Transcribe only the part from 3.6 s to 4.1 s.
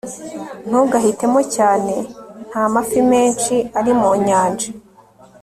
ari mu